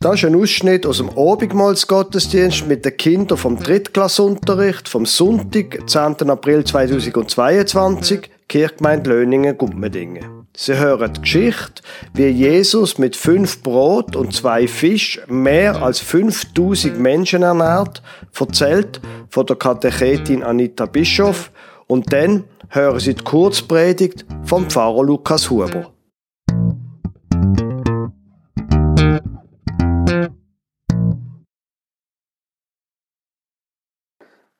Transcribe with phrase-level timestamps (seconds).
[0.00, 6.30] Das ist ein Ausschnitt aus dem Abendmahlsgottesdienst mit den Kindern vom Drittklassunterricht vom Sonntag, 10.
[6.30, 10.46] April 2022, Kirchgemeinde Löningen-Gummendingen.
[10.56, 11.82] Sie hören die Geschichte,
[12.14, 18.00] wie Jesus mit fünf Brot und zwei Fisch mehr als 5000 Menschen ernährt,
[18.38, 21.50] erzählt von der Katechetin Anita Bischof
[21.88, 25.90] und dann hören Sie die Kurzpredigt vom Pfarrer Lukas Huber.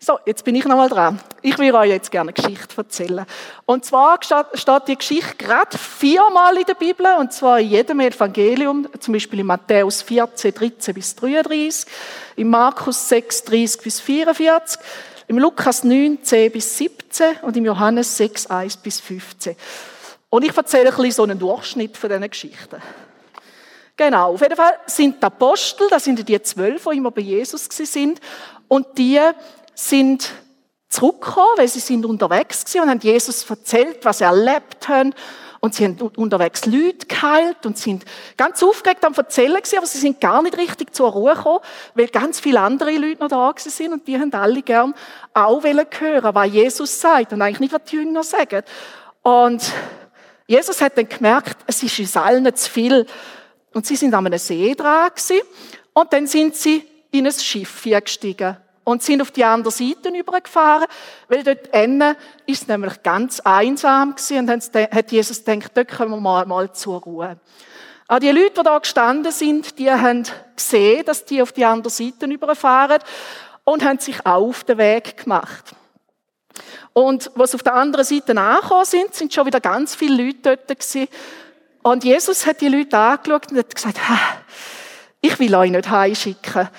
[0.01, 1.21] So, jetzt bin ich nochmal dran.
[1.43, 3.27] Ich will euch jetzt gerne eine Geschichte erzählen.
[3.67, 8.87] Und zwar steht die Geschichte gerade viermal in der Bibel, und zwar in jedem Evangelium,
[9.01, 11.93] zum Beispiel in Matthäus 14, 13 bis 33,
[12.37, 14.81] in Markus 6, 30 bis 44,
[15.27, 19.57] im Lukas 9, 10 bis 17 und im Johannes 6, 1 bis 15.
[20.31, 22.81] Und ich erzähle ein bisschen so einen Durchschnitt von diesen Geschichten.
[23.97, 27.65] Genau, auf jeden Fall sind die Apostel, das sind die zwölf, die immer bei Jesus
[27.69, 28.21] sind,
[28.69, 29.19] und die
[29.79, 30.31] sind
[30.89, 35.15] zurückgekommen, weil sie sind unterwegs waren und haben Jesus erzählt, was sie erlebt haben.
[35.61, 38.05] Und sie haben unterwegs Leute geheilt und sind
[38.37, 41.61] ganz aufgeregt am Erzählen gewesen, aber sie sind gar nicht richtig zur Ruhe gekommen,
[41.95, 44.95] weil ganz viele andere Leute noch da sind und die haben alle gern
[45.35, 48.63] auch hören, was Jesus sagt und eigentlich nicht, was die Jünger sagen.
[49.23, 49.73] Und
[50.47, 53.07] Jesus hat dann gemerkt, es ist uns allen zu viel.
[53.75, 55.41] Und sie sind an einem See dran gewesen,
[55.93, 58.57] und dann sind sie in ein Schiff gestiegen
[58.89, 60.87] und sind auf die andere Seite übergefahren,
[61.29, 66.13] weil dort innen ist es nämlich ganz einsam gewesen und hat Jesus gedacht, dort kommen
[66.13, 67.37] wir mal, mal zur Ruhe.
[68.07, 70.23] Auch die Leute, die da gestanden sind, die haben
[70.57, 73.03] gesehen, dass die auf die andere Seite überfahren
[73.65, 75.65] und haben sich auch auf den Weg gemacht.
[76.95, 80.67] Und was auf der anderen Seite angekommen sind, sind schon wieder ganz viele Leute dort
[80.67, 81.09] gewesen.
[81.83, 83.99] Und Jesus hat die Leute angeschaut und hat gesagt,
[85.21, 86.71] ich will euch nicht heimschicken.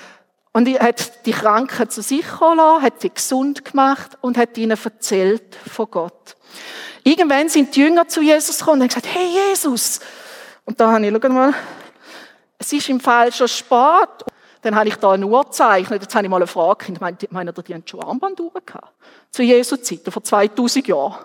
[0.52, 4.78] Und er hat die Kranken zu sich lassen, hat sie gesund gemacht und hat ihnen
[4.84, 6.36] erzählt von Gott.
[7.04, 10.00] Irgendwann sind die Jünger zu Jesus gekommen und haben gesagt, hey Jesus!
[10.66, 11.54] Und da habe ich, schau mal,
[12.58, 14.10] es ist im Fall schon spät.
[14.62, 16.02] Dann habe ich da eine Uhr gezeichnet.
[16.02, 16.92] Jetzt habe ich mal eine Frage.
[16.92, 18.94] Ich meine, meinen die haben schon Armbanduhren gehabt?
[19.31, 21.16] Zu Jesu Zeiten, vor 2000 Jahren.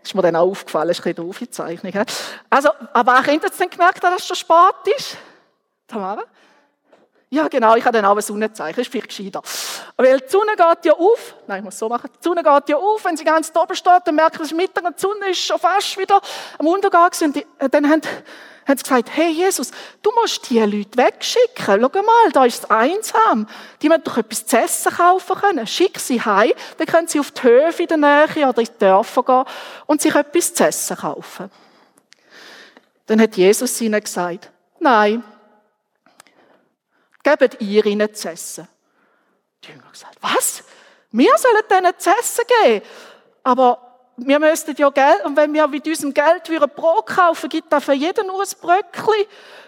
[0.00, 2.04] Das ist mir dann auch aufgefallen, das ist ein bisschen Zeichnung.
[2.50, 5.16] Also, aber auch Kinder denn gemerkt, dass es schon spät ist?
[5.86, 6.24] Tamara?
[7.34, 9.42] Ja, genau, ich habe dann auch ein Sonnenzeichen, das ist vielleicht gescheiter.
[9.96, 12.76] Weil die Sonne geht ja auf, nein, ich muss so machen, die Sonne geht ja
[12.76, 15.30] auf, wenn sie ganz oben steht, dann merken sie, es ist Mittag und die Sonne
[15.30, 16.20] ist schon fast wieder
[16.58, 17.10] am Untergang.
[17.22, 18.02] Und äh, dann haben,
[18.68, 22.70] haben sie gesagt, hey Jesus, du musst die Leute wegschicken, schau mal, da ist es
[22.70, 23.48] einsam,
[23.82, 27.32] die müssen doch etwas zu essen kaufen können, schick sie heim, dann können sie auf
[27.32, 29.44] die Höfe in der Nähe oder in die Dörfer gehen
[29.86, 31.50] und sich etwas zu essen kaufen.
[33.06, 35.24] Dann hat Jesus ihnen gesagt, nein,
[37.24, 38.68] gebt ihr ihnen zu essen.
[39.64, 40.62] Die Jünger haben gesagt, was?
[41.10, 42.84] Wir sollen denen zu essen geben?
[43.42, 47.72] Aber wir müssten ja Geld, und wenn wir mit unserem Geld ein Brot kaufen, gibt
[47.72, 49.26] da für jeden nur ein Bröckli.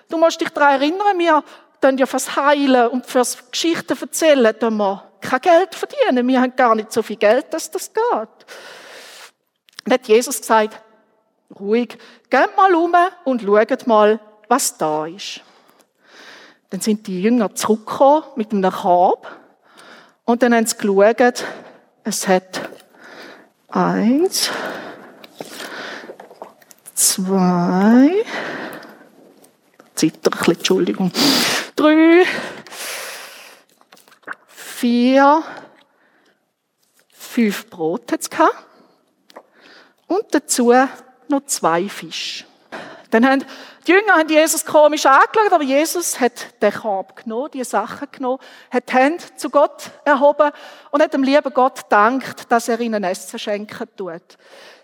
[0.09, 1.43] Du musst dich daran erinnern, wir
[1.81, 6.29] tun ja fürs Heilen und fürs Geschichten erzählen, tun wir kein Geld verdienen.
[6.29, 8.29] Wir haben gar nicht so viel Geld, dass das geht.
[9.85, 10.81] Dann hat Jesus gesagt,
[11.59, 11.97] ruhig,
[12.31, 12.95] geht mal um
[13.25, 15.41] und schaut mal, was da ist.
[16.71, 19.29] Dann sind die Jünger zurückgekommen mit einem Korb
[20.25, 21.45] und dann haben sie geschaut,
[22.03, 22.69] es hat
[23.69, 24.51] eins,
[26.95, 28.25] zwei,
[29.95, 31.13] zitter ein bisschen, Entschuldigung,
[31.77, 32.25] drei,
[34.49, 35.43] vier,
[37.13, 38.31] fünf Brot hat es
[40.09, 40.73] und dazu
[41.29, 42.45] noch zwei Fische.
[43.11, 43.45] Dann haben
[43.87, 48.39] die Jünger haben Jesus komisch angeschaut, aber Jesus hat den Korb genommen, die Sachen genommen,
[48.71, 50.51] hat die Hände zu Gott erhoben
[50.91, 54.39] und hat dem lieben Gott gedankt, dass er ihnen Essen schenken tut.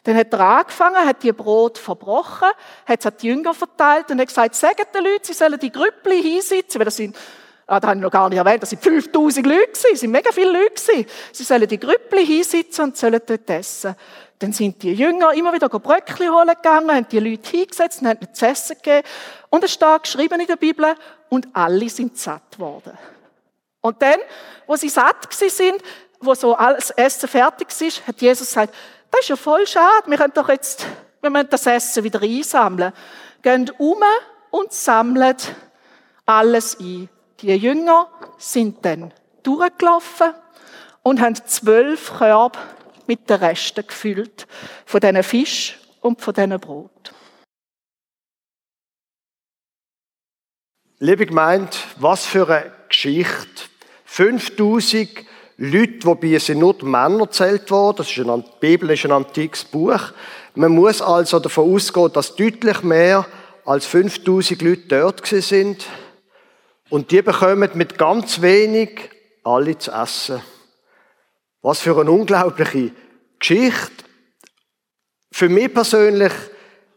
[0.04, 2.48] Dann hat er angefangen, hat die Brot verbrochen,
[2.86, 5.70] hat es an die Jünger verteilt und hat gesagt, sagt den Leuten, sie sollen die
[5.70, 7.16] Grüppli hinsitzen, weil das sind
[7.64, 10.32] Ah, da habe ich noch gar nicht erwähnt, das sind 5000 Leute das sind mega
[10.32, 11.06] viele Leute.
[11.32, 13.94] Sie sollen die Grüppli hinsitzen und sollen dort essen.
[14.42, 18.18] Dann sind die Jünger immer wieder Bröckli holen gegangen, haben die Leute hingesetzt und haben
[18.20, 19.06] ihnen zu essen gegeben.
[19.50, 20.96] Und es steht geschrieben in der Bibel,
[21.28, 22.98] und alle sind satt worden.
[23.80, 24.18] Und dann,
[24.66, 25.80] wo sie satt sind,
[26.20, 28.74] wo so alles Essen fertig ist, hat Jesus gesagt,
[29.10, 30.86] das ist ja voll schade, wir können doch jetzt,
[31.20, 32.92] wir müssen das Essen wieder einsammeln.
[33.42, 34.02] Gehen um
[34.50, 35.36] und sammeln
[36.26, 37.08] alles ein.
[37.40, 40.34] Die Jünger sind dann durchgelaufen
[41.02, 42.58] und haben zwölf Körbe
[43.12, 44.46] mit den Resten gefüllt
[44.86, 47.12] von diesen Fisch und von diesen Brot.
[50.98, 53.68] Liebe Gemeinde, was für eine Geschichte.
[54.06, 55.10] 5000
[55.58, 57.98] Leute, wobei es nur die Männer zählt worden.
[57.98, 60.12] Das ist ein, die Bibel ist ein antikes Buch.
[60.54, 63.26] Man muss also davon ausgehen, dass deutlich mehr
[63.66, 65.84] als 5000 Leute dort sind.
[66.88, 69.10] Und die bekommen mit ganz wenig
[69.44, 70.40] alle zu essen.
[71.62, 72.90] Was für eine unglaubliche
[73.42, 74.04] Geschichte.
[75.32, 76.32] Für mich persönlich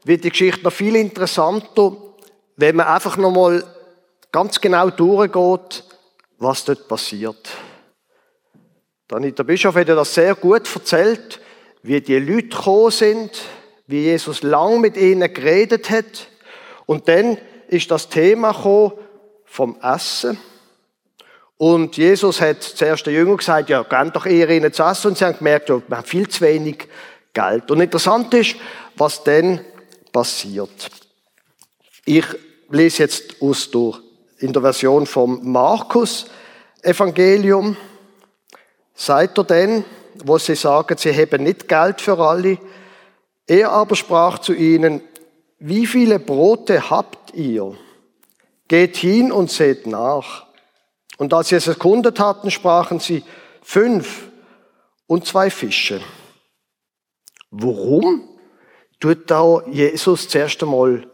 [0.03, 1.97] wird die Geschichte noch viel interessanter,
[2.56, 3.63] wenn man einfach nochmal
[4.31, 5.83] ganz genau durchgeht,
[6.38, 7.50] was dort passiert.
[9.09, 11.42] Der Bischof hat ja das sehr gut erzählt,
[11.81, 13.31] wie die Leute gekommen sind,
[13.88, 16.27] wie Jesus lang mit ihnen geredet hat.
[16.86, 17.39] Und dann
[17.69, 18.94] ist das Thema gekommen
[19.45, 20.38] vom Essen.
[21.57, 25.10] Und Jesus hat zuerst den Jüngern gesagt, ja, gebt doch eher ihnen zu essen.
[25.10, 26.88] Und sie haben gemerkt, ja, wir haben viel zu wenig
[27.34, 27.72] Geld.
[27.72, 28.56] Und interessant ist,
[28.96, 29.62] was dann
[30.12, 30.92] passiert.
[32.06, 32.25] Ich
[32.69, 34.00] lese jetzt aus durch
[34.40, 36.25] in der Version vom Markus
[36.81, 37.78] Evangelium.
[38.94, 39.86] Seid ihr denn,
[40.24, 42.58] wo sie sagen, sie haben nicht Geld für alle?
[43.48, 45.01] Er aber sprach zu ihnen,
[45.60, 47.78] wie viele Brote habt ihr?
[48.68, 50.44] Geht hin und seht nach.
[51.17, 53.23] Und als sie es erkundet hatten, sprachen sie,
[53.62, 54.29] fünf
[55.07, 56.01] und zwei Fische.
[57.51, 58.27] Warum
[59.00, 61.09] tut da Jesus zuerst einmal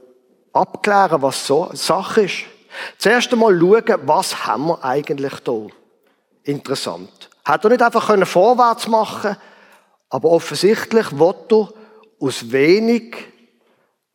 [0.54, 2.44] abklären, was so Sache ist?
[2.98, 5.68] Zuerst einmal schauen, was haben wir eigentlich da?
[6.44, 7.30] Interessant.
[7.46, 9.36] Hat er nicht einfach können vorwärts machen
[10.12, 11.70] aber offensichtlich wird er
[12.20, 13.16] aus wenig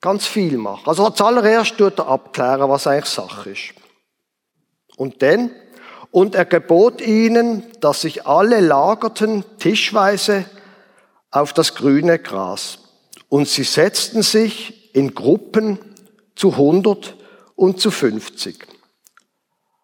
[0.01, 0.87] ganz viel machen.
[0.87, 3.73] Also als allererst tut er abklären, was eigentlich Sache ist.
[4.99, 5.51] Und dann,
[6.17, 10.47] und er gebot ihnen, dass sich alle lagerten tischweise
[11.31, 12.79] auf das grüne Gras.
[13.29, 15.79] Und sie setzten sich in Gruppen
[16.35, 17.15] zu 100
[17.55, 18.67] und zu 50.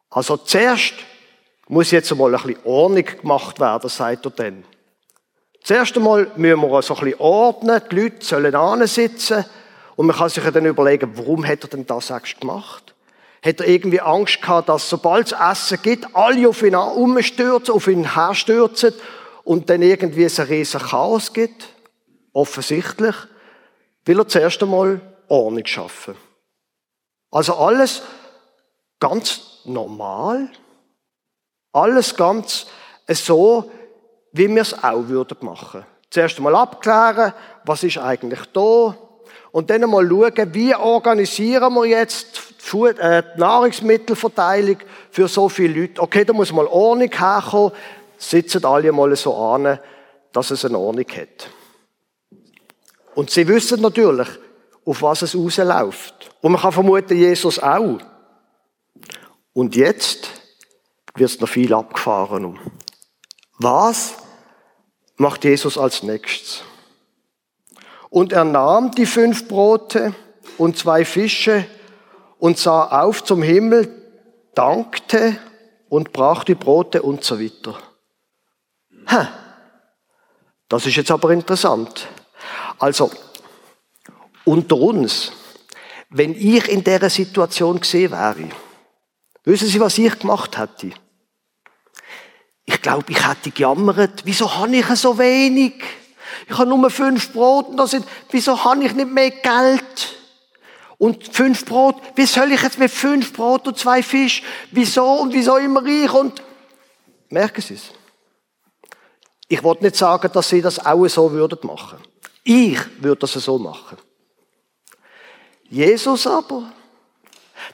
[0.09, 0.95] Also zuerst
[1.69, 4.65] muss jetzt einmal ein bisschen Ordnung gemacht werden, sagt er dann.
[5.63, 9.45] Zuerst einmal müssen wir so ein bisschen ordnen, die Leute sollen sitzen
[9.97, 12.92] und man kann sich dann überlegen, warum hat er denn das eigentlich gemacht?
[13.45, 17.89] Hat er irgendwie Angst gehabt, dass sobald es Essen gibt, alle auf ihn umstürzen, auf
[17.89, 18.95] ihn herstürzen
[19.43, 21.69] und dann irgendwie es ein riesen Chaos gibt?
[22.33, 23.17] Offensichtlich
[24.05, 26.15] will er zuerst einmal Ordnung schaffen.
[27.31, 28.03] Also alles
[29.01, 30.49] ganz normal,
[31.73, 32.67] alles ganz
[33.09, 33.71] so,
[34.33, 35.85] wie wir es auch würden machen.
[36.11, 37.33] Zuerst einmal abklären,
[37.65, 38.97] was ist eigentlich da,
[39.51, 44.77] und dann mal schauen, wie organisieren wir jetzt die Nahrungsmittelverteilung
[45.11, 46.01] für so viele Leute.
[46.01, 47.73] Okay, da muss mal Ordnung herkommen,
[48.19, 49.79] sitzen alle mal so an,
[50.33, 51.49] dass es eine Ordnung hat.
[53.15, 54.29] Und sie wissen natürlich,
[54.85, 56.31] auf was es rausläuft.
[56.41, 57.99] Und man kann vermuten, Jesus auch.
[59.53, 60.31] Und jetzt
[61.15, 62.59] wird es noch viel abgefahren.
[63.59, 64.15] Was
[65.17, 66.63] macht Jesus als nächstes?
[68.09, 70.15] Und er nahm die fünf Brote
[70.59, 71.67] und zwei Fische
[72.43, 73.89] und sah auf zum Himmel,
[74.57, 75.39] dankte
[75.89, 77.79] und brach die Brote und so weiter.
[79.07, 79.29] Hä?
[80.69, 82.09] Das ist jetzt aber interessant.
[82.81, 83.13] Also,
[84.45, 85.31] unter uns,
[86.11, 88.49] wenn ich in dieser Situation gesehen wäre,
[89.45, 90.91] wissen Sie, was ich gemacht hätte?
[92.65, 95.75] Ich glaube, ich hätte gejammert, wieso habe ich so wenig?
[96.49, 100.22] Ich habe nur fünf Brot und da sind, wieso habe ich nicht mehr Geld?
[101.03, 104.41] Und fünf Brot, wie soll ich jetzt mit fünf Brot und zwei Fisch?
[104.71, 106.13] Wieso und wieso immer ich?
[106.13, 106.41] Und
[107.29, 107.91] merken Sie es?
[109.49, 111.99] Ich wollte nicht sagen, dass Sie das auch so würden machen.
[112.45, 113.99] Ich würde das so machen.
[115.69, 116.73] Jesus aber,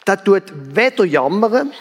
[0.06, 0.44] der tut
[0.74, 1.74] weder jammern,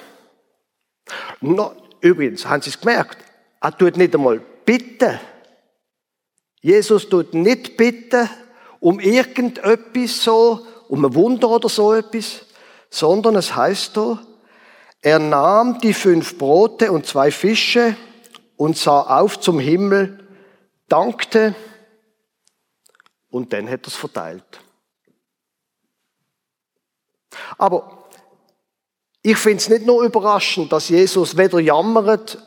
[1.39, 3.19] noch, übrigens, haben Sie es gemerkt,
[3.61, 5.17] er tut nicht einmal bitten.
[6.59, 8.29] Jesus tut nicht bitten
[8.81, 12.45] um irgendetwas so, um ein Wunder oder so etwas,
[12.89, 14.19] sondern es heißt da,
[15.01, 17.95] er nahm die fünf Brote und zwei Fische
[18.55, 20.27] und sah auf zum Himmel,
[20.87, 21.55] dankte
[23.29, 24.61] und dann hat er es verteilt.
[27.57, 28.09] Aber
[29.21, 32.37] ich finde es nicht nur überraschend, dass Jesus weder jammert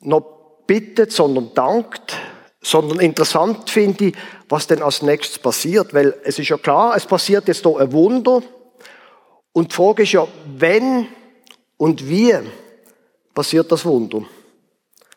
[0.00, 2.16] noch bittet, sondern dankt,
[2.62, 4.14] sondern interessant finde ich,
[4.48, 7.92] was denn als nächstes passiert, weil es ist ja klar, es passiert jetzt hier ein
[7.92, 8.42] Wunder
[9.52, 10.26] und die Frage ist ja,
[10.56, 11.08] wenn
[11.76, 12.34] und wie
[13.34, 14.22] passiert das Wunder?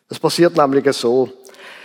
[0.08, 1.30] Es passiert nämlich so.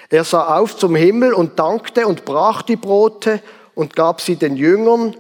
[0.10, 3.42] Er sah auf zum Himmel und dankte und brach die Brote
[3.76, 5.16] und gab sie den Jüngern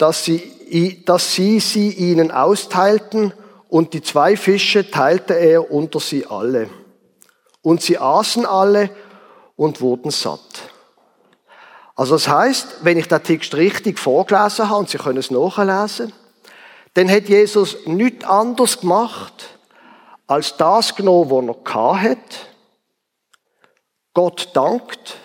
[0.00, 3.34] dass sie, dass sie sie ihnen austeilten
[3.68, 6.70] und die zwei Fische teilte er unter sie alle.
[7.60, 8.88] Und sie aßen alle
[9.60, 10.70] und wurden satt.
[11.94, 16.14] Also das heißt, wenn ich den Text richtig vorgelesen habe, und Sie können es nachlesen,
[16.94, 19.58] dann hat Jesus nichts anderes gemacht,
[20.26, 22.46] als das genommen, was er hat,
[24.14, 25.18] Gott dankt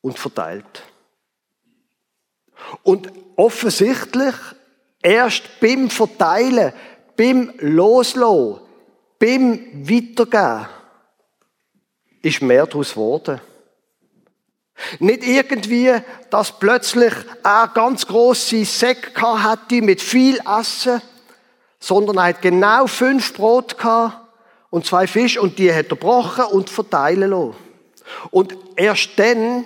[0.00, 0.82] und verteilt.
[2.82, 4.34] Und offensichtlich
[5.00, 6.72] erst beim Verteilen,
[7.16, 8.58] beim Loslassen,
[9.20, 10.77] beim Weitergeben
[12.22, 13.40] ist mehr daraus geworden.
[15.00, 15.92] Nicht irgendwie,
[16.30, 21.02] dass plötzlich er ganz grosse Säcke hatte mit viel Essen,
[21.80, 24.16] sondern er hat genau fünf Brot gehabt
[24.70, 27.56] und zwei Fische und die hat er gebrochen und verteilen lassen.
[28.30, 29.64] Und erst dann,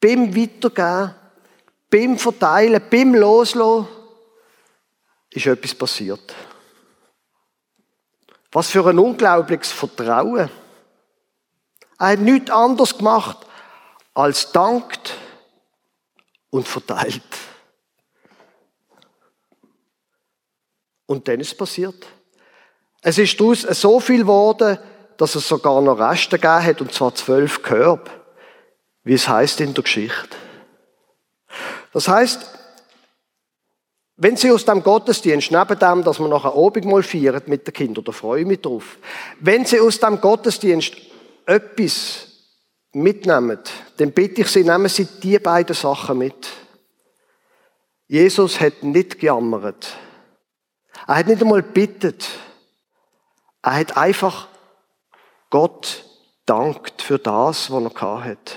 [0.00, 1.14] beim Weitergeben,
[1.90, 3.86] beim Verteilen, beim Loslassen,
[5.30, 6.34] ist etwas passiert.
[8.50, 10.50] Was für ein unglaubliches Vertrauen.
[12.02, 13.38] Er hat nichts anderes gemacht,
[14.12, 15.14] als dankt
[16.50, 17.22] und verteilt.
[21.06, 22.04] Und dann ist es passiert.
[23.02, 24.78] Es ist daraus so viel geworden,
[25.16, 28.10] dass es sogar noch Reste gegeben hat, und zwar zwölf Körbe,
[29.04, 30.36] wie es heißt in der Geschichte.
[31.92, 32.50] Das heißt,
[34.16, 38.02] wenn Sie aus dem Gottesdienst, neben dem, dass noch ein Abendmahl feiern mit den Kindern,
[38.02, 38.98] da freue ich mich drauf,
[39.38, 41.11] wenn Sie aus dem Gottesdienst
[41.46, 42.28] etwas
[42.92, 43.58] mitnehmen,
[43.96, 46.48] dann bitte ich Sie, nehmen Sie die beiden Sachen mit.
[48.06, 49.96] Jesus hat nicht gejammert.
[51.06, 52.28] Er hat nicht einmal bittet.
[53.62, 54.48] Er hat einfach
[55.50, 56.04] Gott
[56.46, 58.56] dankt für das, was er hat.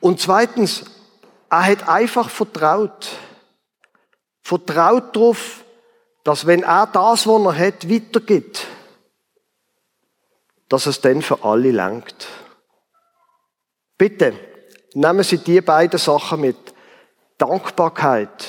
[0.00, 0.84] Und zweitens,
[1.50, 3.08] er hat einfach vertraut.
[4.42, 5.64] Vertraut darauf,
[6.24, 8.66] dass wenn er das, was er hat, weitergibt,
[10.72, 12.26] dass es dann für alle langt.
[13.98, 14.32] Bitte,
[14.94, 16.56] nehmen Sie die beiden Sachen mit.
[17.36, 18.48] Dankbarkeit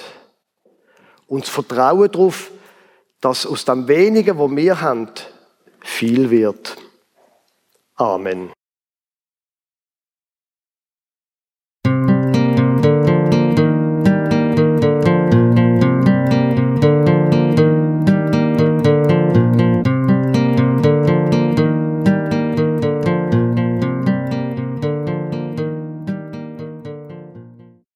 [1.28, 2.50] und das Vertrauen darauf,
[3.20, 5.10] dass aus dem wenigen, wo wir haben,
[5.82, 6.78] viel wird.
[7.96, 8.54] Amen.